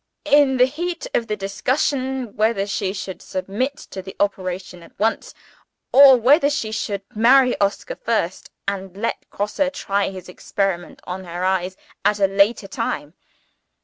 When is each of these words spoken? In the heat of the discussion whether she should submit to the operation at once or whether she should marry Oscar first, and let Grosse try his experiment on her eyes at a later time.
In 0.25 0.57
the 0.57 0.65
heat 0.65 1.05
of 1.13 1.27
the 1.27 1.35
discussion 1.37 2.35
whether 2.35 2.65
she 2.65 2.91
should 2.91 3.21
submit 3.21 3.75
to 3.91 4.01
the 4.01 4.15
operation 4.19 4.81
at 4.81 4.97
once 4.97 5.31
or 5.93 6.17
whether 6.17 6.49
she 6.49 6.71
should 6.71 7.03
marry 7.13 7.55
Oscar 7.61 7.95
first, 7.95 8.49
and 8.67 8.97
let 8.97 9.29
Grosse 9.29 9.59
try 9.73 10.09
his 10.09 10.27
experiment 10.27 11.01
on 11.03 11.25
her 11.25 11.45
eyes 11.45 11.77
at 12.03 12.19
a 12.19 12.25
later 12.25 12.67
time. 12.67 13.13